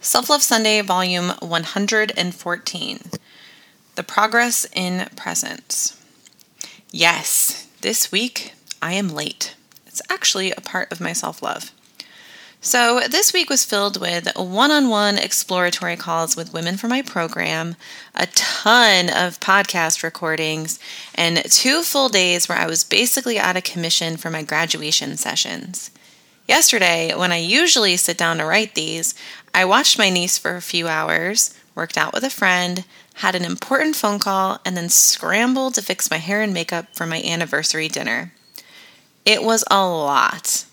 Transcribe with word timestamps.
Self 0.00 0.30
Love 0.30 0.44
Sunday, 0.44 0.80
Volume 0.80 1.30
114 1.40 3.00
The 3.96 4.02
Progress 4.04 4.66
in 4.72 5.08
Presence. 5.16 6.00
Yes, 6.92 7.66
this 7.80 8.12
week 8.12 8.52
I 8.80 8.92
am 8.92 9.08
late. 9.08 9.56
It's 9.86 10.00
actually 10.08 10.52
a 10.52 10.60
part 10.60 10.92
of 10.92 11.00
my 11.00 11.12
self 11.12 11.42
love. 11.42 11.72
So, 12.60 13.00
this 13.08 13.32
week 13.32 13.50
was 13.50 13.64
filled 13.64 14.00
with 14.00 14.28
one 14.36 14.70
on 14.70 14.88
one 14.88 15.18
exploratory 15.18 15.96
calls 15.96 16.36
with 16.36 16.52
women 16.52 16.76
for 16.76 16.86
my 16.86 17.02
program, 17.02 17.74
a 18.14 18.26
ton 18.26 19.08
of 19.08 19.40
podcast 19.40 20.04
recordings, 20.04 20.78
and 21.16 21.42
two 21.50 21.82
full 21.82 22.08
days 22.08 22.48
where 22.48 22.58
I 22.58 22.66
was 22.66 22.84
basically 22.84 23.38
out 23.38 23.56
of 23.56 23.64
commission 23.64 24.16
for 24.16 24.30
my 24.30 24.42
graduation 24.42 25.16
sessions. 25.16 25.90
Yesterday, 26.48 27.14
when 27.14 27.30
I 27.30 27.36
usually 27.36 27.98
sit 27.98 28.16
down 28.16 28.38
to 28.38 28.46
write 28.46 28.74
these, 28.74 29.14
I 29.52 29.66
watched 29.66 29.98
my 29.98 30.08
niece 30.08 30.38
for 30.38 30.56
a 30.56 30.62
few 30.62 30.88
hours, 30.88 31.54
worked 31.74 31.98
out 31.98 32.14
with 32.14 32.24
a 32.24 32.30
friend, 32.30 32.86
had 33.16 33.34
an 33.34 33.44
important 33.44 33.96
phone 33.96 34.18
call, 34.18 34.58
and 34.64 34.74
then 34.74 34.88
scrambled 34.88 35.74
to 35.74 35.82
fix 35.82 36.10
my 36.10 36.16
hair 36.16 36.40
and 36.40 36.54
makeup 36.54 36.86
for 36.96 37.04
my 37.04 37.22
anniversary 37.22 37.86
dinner. 37.86 38.32
It 39.26 39.42
was 39.42 39.62
a 39.70 39.86
lot. 39.86 40.64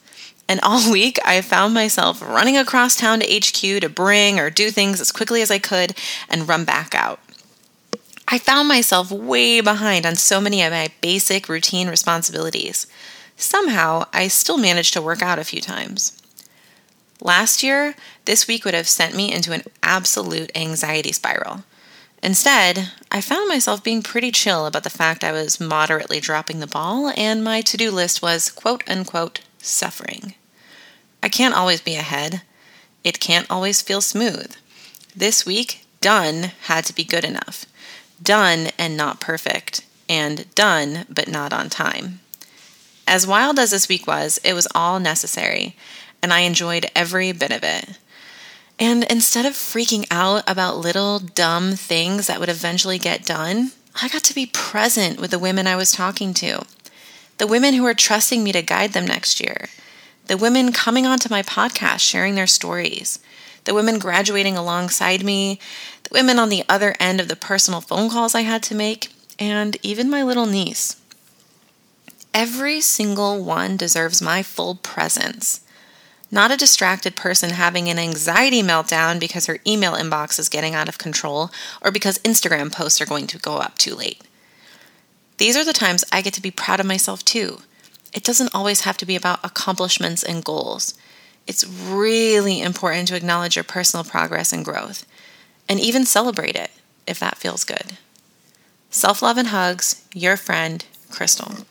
And 0.48 0.62
all 0.64 0.90
week, 0.92 1.20
I 1.26 1.42
found 1.42 1.74
myself 1.74 2.22
running 2.22 2.56
across 2.56 2.96
town 2.96 3.20
to 3.20 3.38
HQ 3.38 3.82
to 3.82 3.90
bring 3.90 4.40
or 4.40 4.50
do 4.50 4.72
things 4.72 5.02
as 5.02 5.12
quickly 5.12 5.42
as 5.42 5.52
I 5.52 5.60
could 5.60 5.94
and 6.30 6.48
run 6.48 6.64
back 6.64 6.96
out. 6.96 7.20
I 8.30 8.38
found 8.38 8.70
myself 8.70 9.12
way 9.12 9.60
behind 9.60 10.06
on 10.06 10.16
so 10.16 10.40
many 10.40 10.64
of 10.64 10.72
my 10.72 10.88
basic 11.02 11.50
routine 11.50 11.90
responsibilities. 11.90 12.88
Somehow, 13.38 14.08
I 14.14 14.28
still 14.28 14.58
managed 14.58 14.94
to 14.94 15.02
work 15.02 15.22
out 15.22 15.40
a 15.40 15.44
few 15.44 15.62
times. 15.62 16.22
Last 17.22 17.64
year, 17.64 17.96
this 18.26 18.48
week 18.48 18.66
would 18.66 18.74
have 18.74 18.88
sent 18.88 19.16
me 19.16 19.32
into 19.34 19.52
an 19.52 19.64
absolute 19.82 20.52
anxiety 20.56 21.12
spiral. 21.12 21.64
Instead, 22.22 22.92
I 23.12 23.22
found 23.22 23.48
myself 23.48 23.84
being 23.84 24.02
pretty 24.02 24.32
chill 24.32 24.66
about 24.66 24.84
the 24.84 24.90
fact 24.90 25.24
I 25.24 25.32
was 25.32 25.60
moderately 25.60 26.20
dropping 26.20 26.60
the 26.60 26.68
ball 26.68 27.14
and 27.16 27.44
my 27.44 27.62
to 27.62 27.78
do 27.78 27.92
list 27.92 28.22
was 28.22 28.50
quote 28.50 28.84
unquote 28.88 29.42
suffering. 29.60 30.34
I 31.22 31.30
can't 31.30 31.56
always 31.56 31.82
be 31.82 31.96
ahead. 31.96 32.42
It 33.04 33.20
can't 33.20 33.50
always 33.50 33.82
feel 33.82 34.02
smooth. 34.02 34.56
This 35.16 35.46
week, 35.46 35.86
done 36.02 36.52
had 36.64 36.86
to 36.86 36.96
be 36.96 37.04
good 37.04 37.24
enough. 37.24 37.66
Done 38.22 38.70
and 38.78 38.98
not 38.98 39.22
perfect. 39.22 39.86
And 40.10 40.54
done 40.56 41.06
but 41.10 41.28
not 41.28 41.54
on 41.54 41.70
time. 41.70 42.22
As 43.08 43.28
wild 43.28 43.60
as 43.60 43.72
this 43.72 43.88
week 43.88 44.08
was, 44.08 44.40
it 44.44 44.54
was 44.54 44.68
all 44.74 45.00
necessary, 45.00 45.76
and 46.22 46.34
I 46.34 46.40
enjoyed 46.40 46.90
every 46.96 47.32
bit 47.32 47.52
of 47.52 47.64
it. 47.64 48.00
And 48.80 49.04
instead 49.06 49.46
of 49.46 49.54
freaking 49.54 50.06
out 50.12 50.44
about 50.48 50.78
little 50.78 51.20
dumb 51.20 51.74
things 51.74 52.28
that 52.28 52.40
would 52.40 52.50
eventually 52.50 52.98
get 52.98 53.26
done, 53.26 53.72
I 54.02 54.10
got 54.10 54.24
to 54.24 54.36
be 54.36 54.48
present 54.48 55.22
with 55.22 55.32
the 55.32 55.40
women 55.40 55.68
I 55.68 55.76
was 55.76 55.92
talking 55.92 56.34
to. 56.36 56.66
The 57.38 57.48
women 57.48 57.74
who 57.74 57.86
are 57.86 57.94
trusting 57.94 58.44
me 58.44 58.52
to 58.52 58.62
guide 58.62 58.94
them 58.94 59.06
next 59.06 59.40
year. 59.40 59.70
The 60.26 60.38
women 60.38 60.74
coming 60.74 61.06
onto 61.06 61.30
my 61.30 61.44
podcast 61.44 62.00
sharing 62.00 62.36
their 62.36 62.48
stories. 62.48 63.20
The 63.64 63.74
women 63.74 64.00
graduating 64.00 64.58
alongside 64.58 65.24
me. 65.24 65.60
The 66.04 66.14
women 66.14 66.40
on 66.40 66.50
the 66.50 66.64
other 66.68 66.96
end 67.00 67.22
of 67.22 67.28
the 67.28 67.36
personal 67.36 67.82
phone 67.82 68.10
calls 68.10 68.36
I 68.36 68.42
had 68.42 68.64
to 68.64 68.76
make. 68.76 69.10
And 69.40 69.78
even 69.84 70.10
my 70.10 70.24
little 70.24 70.46
niece. 70.46 70.98
Every 72.36 72.82
single 72.82 73.42
one 73.42 73.78
deserves 73.78 74.22
my 74.22 74.44
full 74.44 74.76
presence. 74.76 75.62
Not 76.30 76.52
a 76.52 76.58
distracted 76.58 77.16
person 77.16 77.52
having 77.52 77.88
an 77.88 77.98
anxiety 77.98 78.62
meltdown 78.62 79.22
because 79.22 79.46
her 79.46 79.60
email 79.66 79.94
inbox 79.94 80.38
is 80.38 80.50
getting 80.50 80.76
out 80.76 80.90
of 80.90 80.98
control 80.98 81.50
or 81.82 81.92
because 81.92 82.18
Instagram 82.20 82.74
posts 82.74 83.00
are 83.00 83.06
going 83.06 83.28
to 83.28 83.38
go 83.38 83.60
up 83.60 83.78
too 83.78 83.96
late. 83.96 84.22
These 85.38 85.56
are 85.56 85.64
the 85.64 85.72
times 85.72 86.04
I 86.12 86.22
get 86.22 86.34
to 86.34 86.42
be 86.42 86.52
proud 86.52 86.82
of 86.82 86.86
myself 86.86 87.24
too. 87.24 87.60
It 88.12 88.26
doesn't 88.26 88.54
always 88.54 88.82
have 88.82 88.98
to 88.98 89.06
be 89.06 89.16
about 89.16 89.40
accomplishments 89.42 90.22
and 90.22 90.44
goals. 90.44 90.94
It's 91.48 91.66
really 91.66 92.62
important 92.62 93.08
to 93.08 93.16
acknowledge 93.16 93.56
your 93.56 93.64
personal 93.64 94.04
progress 94.04 94.52
and 94.52 94.66
growth, 94.66 95.06
and 95.70 95.80
even 95.80 96.06
celebrate 96.06 96.58
it 96.58 96.72
if 97.08 97.18
that 97.18 97.38
feels 97.38 97.64
good. 97.64 97.94
Self 98.90 99.22
love 99.22 99.38
and 99.38 99.48
hugs, 99.48 100.06
your 100.14 100.36
friend, 100.36 100.86
Chrystal. 101.10 101.66